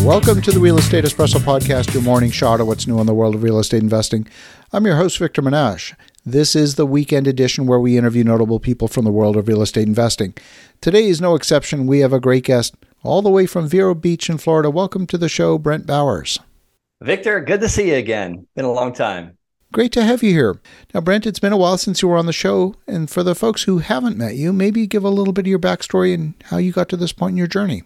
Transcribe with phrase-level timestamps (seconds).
[0.00, 3.14] Welcome to the Real Estate Espresso Podcast, your morning shot of what's new in the
[3.14, 4.26] world of real estate investing.
[4.72, 5.94] I'm your host, Victor Menasce.
[6.26, 9.62] This is the weekend edition where we interview notable people from the world of real
[9.62, 10.34] estate investing.
[10.80, 11.86] Today is no exception.
[11.86, 12.74] We have a great guest
[13.04, 14.70] all the way from Vero Beach in Florida.
[14.70, 16.40] Welcome to the show, Brent Bowers.
[17.00, 18.46] Victor, good to see you again.
[18.56, 19.36] Been a long time.
[19.72, 20.60] Great to have you here.
[20.92, 22.74] Now, Brent, it's been a while since you were on the show.
[22.86, 25.58] And for the folks who haven't met you, maybe give a little bit of your
[25.58, 27.82] backstory and how you got to this point in your journey.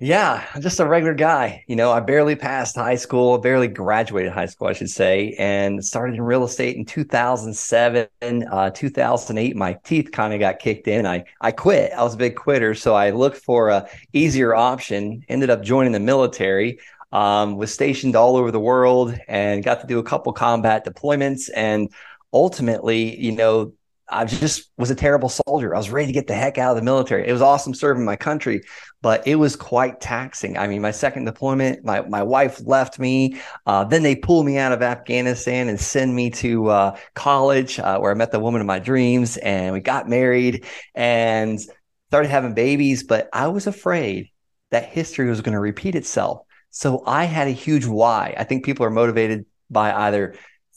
[0.00, 1.64] Yeah, I'm just a regular guy.
[1.66, 5.84] You know, I barely passed high school, barely graduated high school, I should say, and
[5.84, 8.06] started in real estate in 2007.
[8.22, 11.04] Uh, 2008, my teeth kind of got kicked in.
[11.04, 11.92] I, I quit.
[11.92, 12.74] I was a big quitter.
[12.76, 16.78] So I looked for a easier option, ended up joining the military,
[17.10, 21.50] um, was stationed all over the world and got to do a couple combat deployments.
[21.56, 21.90] And
[22.32, 23.72] ultimately, you know,
[24.10, 25.74] I just was a terrible soldier.
[25.74, 27.26] I was ready to get the heck out of the military.
[27.28, 28.62] It was awesome serving my country,
[29.02, 30.56] but it was quite taxing.
[30.56, 33.38] I mean, my second deployment, my, my wife left me.
[33.66, 37.98] Uh, then they pulled me out of Afghanistan and send me to uh, college uh,
[37.98, 40.64] where I met the woman of my dreams and we got married
[40.94, 41.60] and
[42.08, 43.02] started having babies.
[43.04, 44.30] But I was afraid
[44.70, 46.42] that history was going to repeat itself.
[46.70, 48.34] So I had a huge why.
[48.36, 50.34] I think people are motivated by either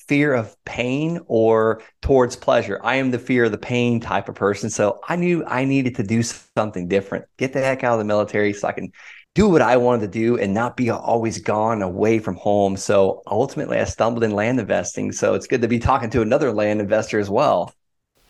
[0.08, 2.80] fear of pain or towards pleasure.
[2.84, 4.70] I am the fear of the pain type of person.
[4.70, 8.06] So I knew I needed to do something different, get the heck out of the
[8.06, 8.92] military so I can
[9.34, 12.76] do what I wanted to do and not be always gone away from home.
[12.76, 15.12] So ultimately, I stumbled in land investing.
[15.12, 17.74] So it's good to be talking to another land investor as well.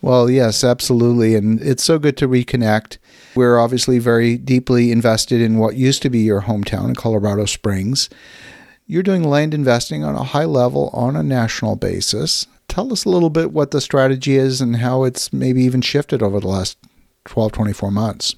[0.02, 1.36] Well, yes, absolutely.
[1.36, 2.98] And it's so good to reconnect.
[3.36, 8.10] We're obviously very deeply invested in what used to be your hometown in Colorado Springs.
[8.92, 12.46] You're doing land investing on a high level on a national basis.
[12.68, 16.22] Tell us a little bit what the strategy is and how it's maybe even shifted
[16.22, 16.78] over the last
[17.24, 18.36] 12, 24 months.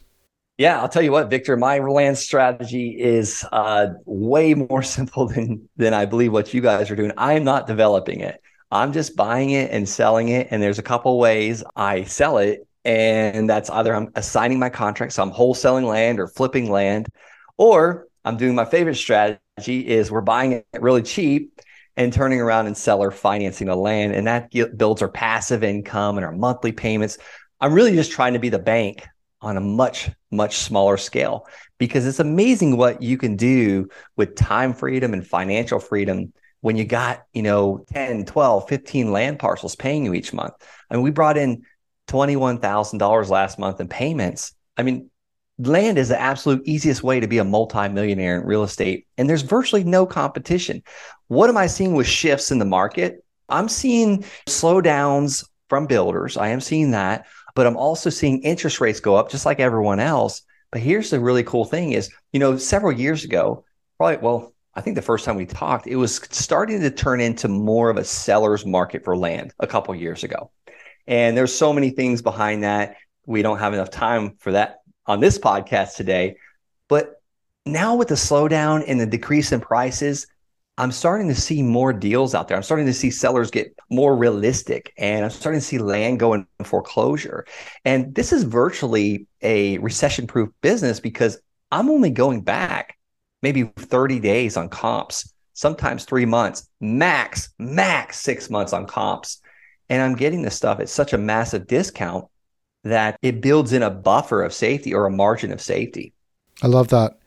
[0.59, 5.67] Yeah, I'll tell you what, Victor, my land strategy is uh, way more simple than
[5.75, 7.13] than I believe what you guys are doing.
[7.17, 8.39] I'm not developing it.
[8.69, 10.49] I'm just buying it and selling it.
[10.51, 12.67] And there's a couple ways I sell it.
[12.85, 17.07] And that's either I'm assigning my contract, so I'm wholesaling land or flipping land,
[17.57, 21.59] or I'm doing my favorite strategy is we're buying it really cheap
[21.95, 24.13] and turning around and seller financing the land.
[24.13, 27.17] And that builds our passive income and our monthly payments.
[27.61, 29.05] I'm really just trying to be the bank
[29.41, 31.47] on a much, much smaller scale
[31.77, 36.85] because it's amazing what you can do with time freedom and financial freedom when you
[36.85, 40.53] got, you know, 10, 12, 15 land parcels paying you each month.
[40.89, 41.63] I mean, we brought in
[42.07, 44.53] $21,000 last month in payments.
[44.77, 45.09] I mean,
[45.59, 49.43] land is the absolute easiest way to be a multimillionaire in real estate and there's
[49.43, 50.81] virtually no competition.
[51.27, 53.23] What am i seeing with shifts in the market?
[53.49, 56.37] I'm seeing slowdowns from builders.
[56.37, 57.25] I am seeing that
[57.55, 60.41] but i'm also seeing interest rates go up just like everyone else.
[60.71, 63.63] But here's the really cool thing is you know several years ago
[63.97, 67.47] probably well i think the first time we talked it was starting to turn into
[67.47, 70.51] more of a seller's market for land a couple years ago.
[71.05, 72.95] And there's so many things behind that.
[73.25, 76.37] We don't have enough time for that on this podcast today.
[76.87, 77.21] But
[77.65, 80.27] now with the slowdown and the decrease in prices,
[80.77, 82.57] I'm starting to see more deals out there.
[82.57, 86.33] I'm starting to see sellers get more realistic and I'm starting to see land go
[86.33, 87.45] in foreclosure.
[87.85, 91.39] And this is virtually a recession proof business because
[91.71, 92.97] I'm only going back
[93.43, 99.41] maybe 30 days on comps, sometimes three months, max, max six months on comps.
[99.89, 102.25] And I'm getting this stuff at such a massive discount
[102.83, 106.13] that it builds in a buffer of safety or a margin of safety.
[106.61, 107.17] I love that.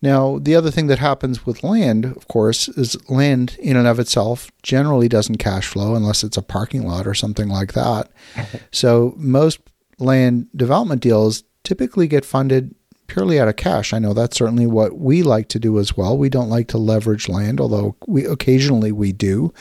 [0.00, 4.00] Now, the other thing that happens with land, of course, is land in and of
[4.00, 8.10] itself generally doesn't cash flow unless it's a parking lot or something like that.
[8.72, 9.60] so, most
[9.98, 12.74] land development deals typically get funded
[13.06, 13.92] purely out of cash.
[13.92, 16.18] I know that's certainly what we like to do as well.
[16.18, 19.52] We don't like to leverage land, although we occasionally we do.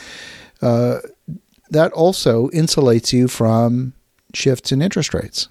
[0.62, 1.00] Uh,
[1.70, 3.94] that also insulates you from
[4.36, 5.50] shifts in interest rates.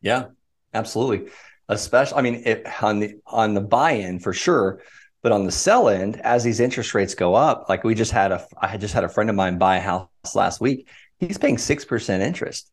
[0.00, 0.26] Yeah,
[0.74, 1.30] absolutely.
[1.68, 4.82] Especially, I mean, it, on the on the buy-in for sure,
[5.22, 8.30] but on the sell end, as these interest rates go up, like we just had
[8.30, 10.88] a, I had just had a friend of mine buy a house last week.
[11.18, 12.70] He's paying six percent interest.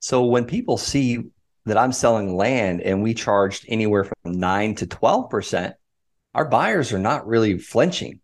[0.00, 1.24] So when people see
[1.64, 5.74] that I'm selling land and we charged anywhere from nine to twelve percent,
[6.34, 8.20] our buyers are not really flinching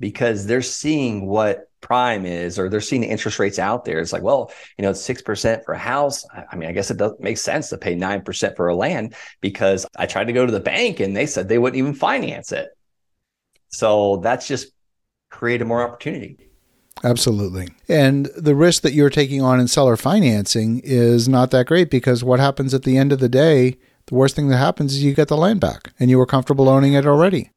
[0.00, 4.12] because they're seeing what prime is or they're seeing the interest rates out there it's
[4.12, 7.20] like well you know it's 6% for a house i mean i guess it doesn't
[7.20, 10.60] make sense to pay 9% for a land because i tried to go to the
[10.60, 12.68] bank and they said they wouldn't even finance it
[13.68, 14.72] so that's just
[15.30, 16.50] created more opportunity
[17.02, 17.68] Absolutely.
[17.88, 22.22] And the risk that you're taking on in seller financing is not that great because
[22.22, 25.14] what happens at the end of the day, the worst thing that happens is you
[25.14, 27.50] get the land back and you were comfortable owning it already.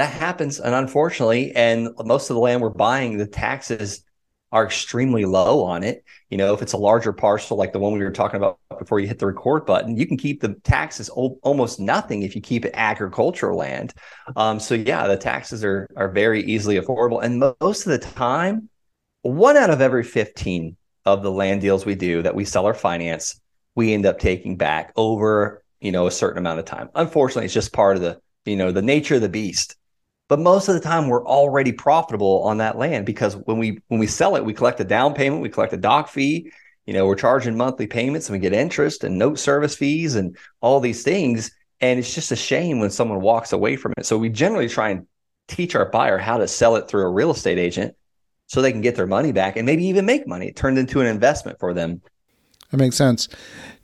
[0.00, 0.58] That happens.
[0.58, 4.02] And unfortunately, and most of the land we're buying, the taxes
[4.50, 6.02] are extremely low on it.
[6.30, 8.98] You know, if it's a larger parcel like the one we were talking about before
[8.98, 12.40] you hit the record button, you can keep the taxes o- almost nothing if you
[12.40, 13.92] keep it agricultural land.
[14.36, 18.70] Um, so yeah, the taxes are are very easily affordable, and most of the time,
[19.22, 22.74] one out of every fifteen of the land deals we do that we sell or
[22.74, 23.40] finance,
[23.74, 26.88] we end up taking back over you know a certain amount of time.
[26.94, 29.76] Unfortunately, it's just part of the you know the nature of the beast.
[30.30, 33.98] But most of the time, we're already profitable on that land because when we when
[33.98, 36.52] we sell it, we collect a down payment, we collect a doc fee.
[36.86, 40.36] You know, we're charging monthly payments, and we get interest and note service fees and
[40.60, 41.50] all these things.
[41.80, 44.06] And it's just a shame when someone walks away from it.
[44.06, 45.08] So we generally try and
[45.48, 47.96] teach our buyer how to sell it through a real estate agent
[48.46, 50.46] so they can get their money back and maybe even make money.
[50.46, 52.02] It turned into an investment for them.
[52.70, 53.28] That makes sense.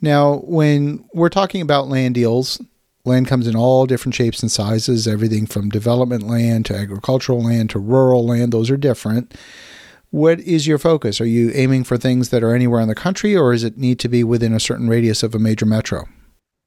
[0.00, 2.62] Now, when we're talking about land deals,
[3.06, 7.70] Land comes in all different shapes and sizes, everything from development land to agricultural land
[7.70, 8.53] to rural land.
[8.53, 9.32] Those are different.
[10.11, 11.20] What is your focus?
[11.20, 14.00] Are you aiming for things that are anywhere in the country, or does it need
[14.00, 16.06] to be within a certain radius of a major metro?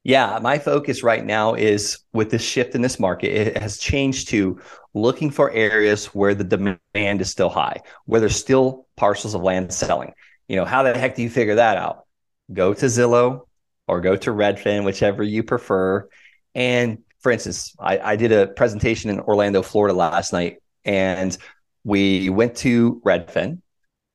[0.02, 4.28] Yeah, my focus right now is with this shift in this market, it has changed
[4.28, 4.58] to
[4.94, 9.74] looking for areas where the demand is still high, where there's still parcels of land
[9.74, 10.14] selling.
[10.48, 12.06] You know, how the heck do you figure that out?
[12.50, 13.42] Go to Zillow
[13.86, 16.08] or go to Redfin, whichever you prefer,
[16.54, 21.36] and for instance, I, I did a presentation in Orlando, Florida last night, and
[21.84, 23.60] we went to Redfin,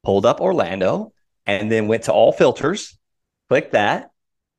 [0.04, 1.14] pulled up Orlando,
[1.46, 2.98] and then went to all filters,
[3.50, 4.10] click that,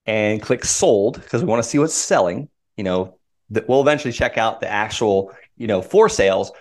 [0.06, 2.48] and click sold because we want to see what's selling.
[2.76, 3.18] You know,
[3.50, 6.52] that we'll eventually check out the actual, you know, for sales,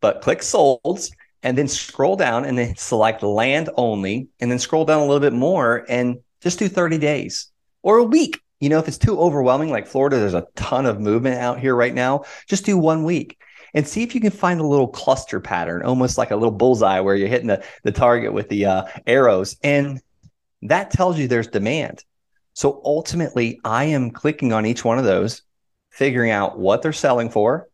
[0.00, 1.10] but click solds
[1.42, 5.20] and then scroll down and then select land only, and then scroll down a little
[5.20, 7.50] bit more and just do 30 days
[7.82, 10.98] or a week you know, if it's too overwhelming, like Florida, there's a ton of
[10.98, 12.24] movement out here right now.
[12.48, 13.38] Just do one week
[13.74, 17.00] and see if you can find a little cluster pattern, almost like a little bullseye
[17.00, 19.58] where you're hitting the, the target with the uh, arrows.
[19.62, 20.00] And
[20.62, 22.02] that tells you there's demand.
[22.54, 25.42] So ultimately, I am clicking on each one of those,
[25.90, 27.68] figuring out what they're selling for,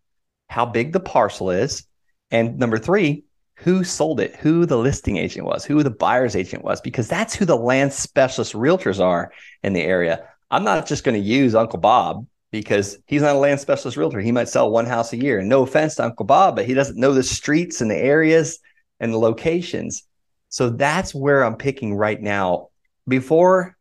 [0.49, 1.85] how big the parcel is,
[2.33, 3.23] and number three,
[3.55, 7.37] who sold it, who the listing agent was, who the buyer's agent was, because that's
[7.37, 9.31] who the land specialist realtors are
[9.63, 10.27] in the area.
[10.51, 14.21] I'm not just going to use Uncle Bob because he's not a land specialist realtor.
[14.21, 15.39] He might sell one house a year.
[15.39, 18.59] And no offense to Uncle Bob, but he doesn't know the streets and the areas
[18.99, 20.05] and the locations.
[20.49, 22.69] So that's where I'm picking right now.
[23.07, 23.77] Before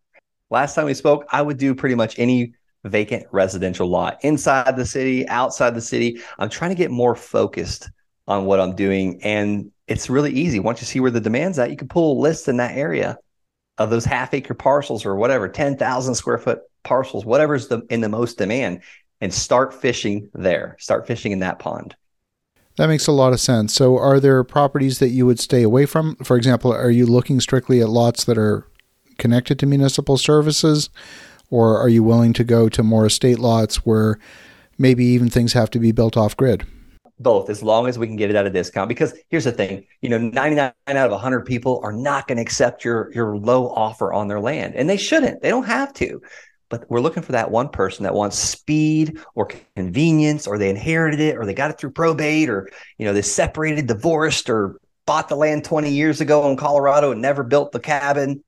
[0.51, 4.85] last time we spoke, I would do pretty much any vacant residential lot inside the
[4.85, 6.21] city, outside the city.
[6.37, 7.89] I'm trying to get more focused
[8.27, 9.19] on what I'm doing.
[9.23, 10.59] And it's really easy.
[10.59, 13.17] Once you see where the demand's at, you can pull a list in that area
[13.79, 18.09] of those half acre parcels or whatever, 10,000 square foot parcels, whatever's the, in the
[18.09, 18.81] most demand,
[19.21, 21.95] and start fishing there, start fishing in that pond.
[22.75, 23.73] That makes a lot of sense.
[23.73, 26.15] So, are there properties that you would stay away from?
[26.17, 28.67] For example, are you looking strictly at lots that are
[29.17, 30.89] connected to municipal services,
[31.49, 34.17] or are you willing to go to more estate lots where
[34.77, 36.65] maybe even things have to be built off grid?
[37.19, 38.87] Both as long as we can get it at a discount.
[38.87, 42.41] Because here's the thing you know 99 out of 100 people are not going to
[42.41, 45.41] accept your your low offer on their land and they shouldn't.
[45.41, 46.21] They don't have to.
[46.69, 51.19] But we're looking for that one person that wants speed or convenience or they inherited
[51.19, 55.27] it or they got it through probate or you know they separated divorced or bought
[55.27, 58.43] the land 20 years ago in colorado and never built the cabin.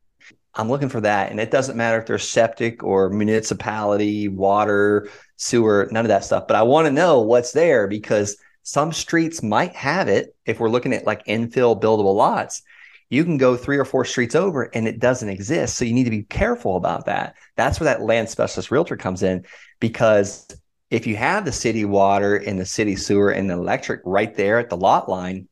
[0.53, 5.89] I'm looking for that and it doesn't matter if they're septic or municipality water sewer
[5.91, 6.45] none of that stuff.
[6.47, 10.69] But i want to know what's there because some streets might have it if we're
[10.69, 12.61] looking at like infill buildable lots.
[13.09, 15.75] You can go three or four streets over and it doesn't exist.
[15.75, 17.35] So you need to be careful about that.
[17.57, 19.45] That's where that land specialist realtor comes in
[19.79, 20.47] because
[20.89, 24.59] if you have the city water and the city sewer and the electric right there
[24.59, 25.47] at the lot line,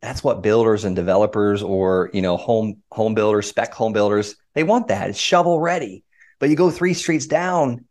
[0.00, 4.62] that's what builders and developers or you know home home builders, spec home builders, they
[4.62, 5.10] want that.
[5.10, 6.04] It's shovel ready.
[6.38, 7.86] But you go three streets down,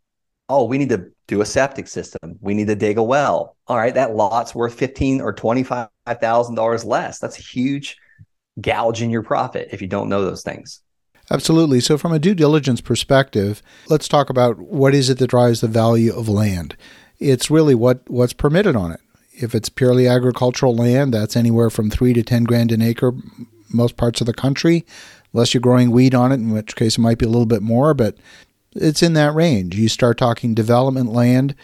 [0.48, 2.33] oh, we need to do a septic system.
[2.44, 3.56] We need to dig a well.
[3.66, 5.88] All right, that lot's worth fifteen or twenty five
[6.20, 7.18] thousand dollars less.
[7.18, 7.96] That's a huge
[8.60, 10.80] gouge in your profit if you don't know those things.
[11.30, 11.80] Absolutely.
[11.80, 15.68] So, from a due diligence perspective, let's talk about what is it that drives the
[15.68, 16.76] value of land.
[17.18, 19.00] It's really what what's permitted on it.
[19.32, 23.14] If it's purely agricultural land, that's anywhere from three to ten grand an acre,
[23.72, 24.84] most parts of the country,
[25.32, 27.62] unless you're growing wheat on it, in which case it might be a little bit
[27.62, 27.94] more.
[27.94, 28.18] But
[28.74, 29.76] it's in that range.
[29.76, 31.54] You start talking development land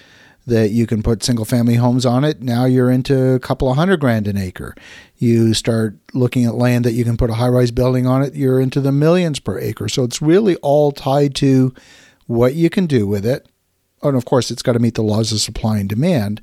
[0.50, 2.42] that you can put single family homes on it.
[2.42, 4.74] Now you're into a couple of hundred grand an acre.
[5.16, 8.34] You start looking at land that you can put a high rise building on it,
[8.34, 9.88] you're into the millions per acre.
[9.88, 11.74] So it's really all tied to
[12.26, 13.48] what you can do with it.
[14.02, 16.40] And of course, it's got to meet the laws of supply and demand.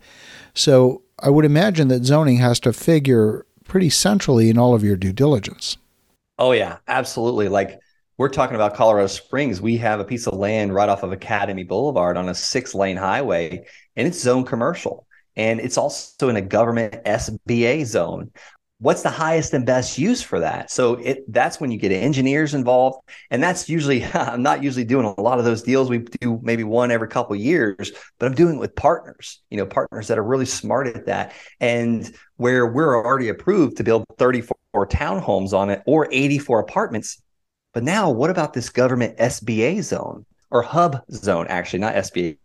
[0.54, 4.96] So I would imagine that zoning has to figure pretty centrally in all of your
[4.96, 5.78] due diligence.
[6.40, 7.50] Oh yeah, absolutely.
[7.50, 7.80] Like
[8.18, 9.62] we're talking about Colorado Springs.
[9.62, 12.98] We have a piece of land right off of Academy Boulevard on a six lane
[12.98, 13.66] highway,
[13.98, 15.06] and it's zone commercial.
[15.36, 18.32] And it's also in a government SBA zone.
[18.80, 20.72] What's the highest and best use for that?
[20.72, 23.00] So it that's when you get engineers involved,
[23.30, 25.89] and that's usually I'm not usually doing a lot of those deals.
[25.89, 29.42] We do maybe one every couple years, but I'm doing it with partners.
[29.50, 33.84] You know, partners that are really smart at that, and where we're already approved to
[33.84, 37.20] build 34 townhomes on it or 84 apartments
[37.77, 41.46] but now, what about this government SBA zone or hub zone?
[41.48, 42.38] Actually, not SBA,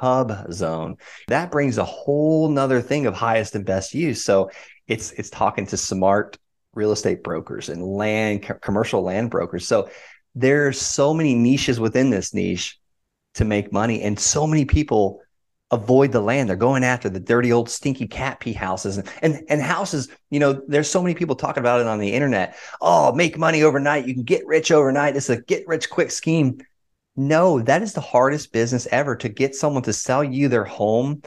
[0.00, 0.96] hub zone.
[1.28, 4.24] That brings a whole nother thing of highest and best use.
[4.24, 4.50] So
[4.86, 6.38] it's it's talking to smart
[6.74, 9.66] real estate brokers and land commercial land brokers.
[9.66, 9.90] So
[10.34, 12.78] there's so many niches within this niche
[13.34, 15.20] to make money, and so many people
[15.70, 16.48] avoid the land.
[16.48, 20.08] They're going after the dirty old stinky cat pee houses and, and and houses.
[20.30, 22.56] You know, there's so many people talking about it on the internet.
[22.80, 24.06] Oh, make money overnight.
[24.06, 25.16] You can get rich overnight.
[25.16, 26.60] It's a get rich quick scheme.
[27.18, 31.20] No, that is the hardest business ever to get someone to sell you their home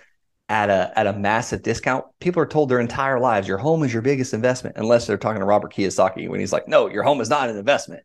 [0.47, 2.05] at a at a massive discount.
[2.21, 5.41] People are told their entire lives your home is your biggest investment, unless they're talking
[5.41, 8.03] to Robert Kiyosaki when he's like, no, your home is not an investment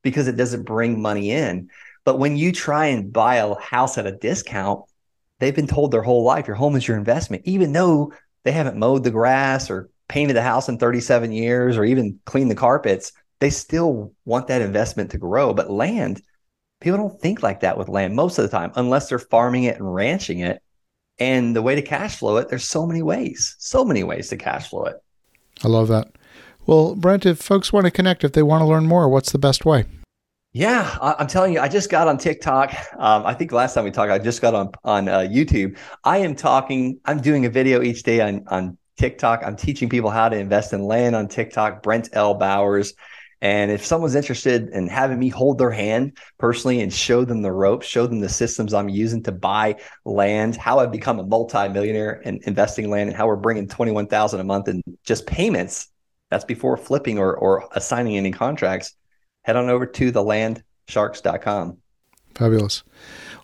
[0.00, 1.68] because it doesn't bring money in.
[2.06, 4.86] But when you try and buy a house at a discount,
[5.38, 8.14] they've been told their whole life your home is your investment, even though
[8.44, 12.50] they haven't mowed the grass or painted the house in 37 years or even cleaned
[12.50, 13.12] the carpets.
[13.40, 15.52] They still want that investment to grow.
[15.52, 16.22] But land,
[16.80, 19.76] people don't think like that with land most of the time, unless they're farming it
[19.76, 20.62] and ranching it.
[21.18, 24.36] And the way to cash flow it, there's so many ways, so many ways to
[24.36, 24.96] cash flow it.
[25.64, 26.08] I love that.
[26.66, 29.38] Well, Brent, if folks want to connect, if they want to learn more, what's the
[29.38, 29.84] best way?
[30.52, 32.74] Yeah, I, am telling you, I just got on TikTok.
[32.98, 35.76] Um, I think last time we talked, I just got on on uh, YouTube.
[36.04, 36.98] I am talking.
[37.04, 39.42] I'm doing a video each day on on TikTok.
[39.44, 41.82] I'm teaching people how to invest in land on TikTok.
[41.82, 42.34] Brent L.
[42.34, 42.94] Bowers.
[43.42, 47.52] And if someone's interested in having me hold their hand personally and show them the
[47.52, 52.22] ropes, show them the systems I'm using to buy land, how I've become a multi-millionaire
[52.22, 55.88] in investing land, and how we're bringing twenty-one thousand a month in just payments.
[56.30, 58.94] That's before flipping or or assigning any contracts
[59.46, 61.78] head on over to thelandsharks.com.
[62.34, 62.82] Fabulous.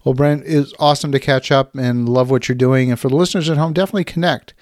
[0.04, 2.90] Well, Brent, it's awesome to catch up and love what you're doing.
[2.90, 4.52] And for the listeners at home, definitely connect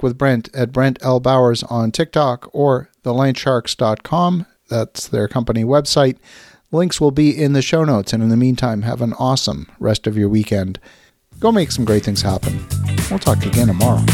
[0.00, 1.20] with Brent at Brent L.
[1.20, 4.46] Bowers on TikTok or thelandsharks.com.
[4.70, 6.16] That's their company website.
[6.72, 8.12] Links will be in the show notes.
[8.12, 10.80] And in the meantime, have an awesome rest of your weekend.
[11.38, 12.64] Go make some great things happen.
[13.10, 14.04] We'll talk again tomorrow.